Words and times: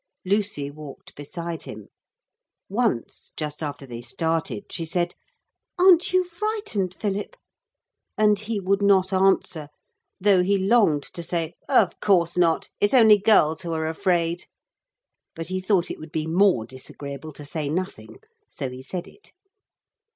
Lucy 0.25 0.71
walked 0.71 1.13
beside 1.15 1.61
him. 1.61 1.87
Once, 2.67 3.33
just 3.37 3.61
after 3.61 3.85
they 3.85 4.01
started, 4.01 4.63
she 4.73 4.83
said, 4.83 5.13
'Aren't 5.77 6.11
you 6.11 6.23
frightened, 6.23 6.95
Philip?' 6.95 7.35
and 8.17 8.39
he 8.39 8.59
would 8.59 8.81
not 8.81 9.13
answer, 9.13 9.69
though 10.19 10.41
he 10.41 10.57
longed 10.57 11.03
to 11.03 11.21
say, 11.21 11.53
'Of 11.69 11.99
course 11.99 12.35
not. 12.35 12.67
It's 12.79 12.95
only 12.95 13.19
girls 13.19 13.61
who 13.61 13.73
are 13.73 13.85
afraid.' 13.85 14.45
But 15.35 15.49
he 15.49 15.61
thought 15.61 15.91
it 15.91 15.99
would 15.99 16.11
be 16.11 16.25
more 16.25 16.65
disagreeable 16.65 17.31
to 17.33 17.45
say 17.45 17.69
nothing, 17.69 18.21
so 18.49 18.71
he 18.71 18.81
said 18.81 19.05
it. 19.07 19.33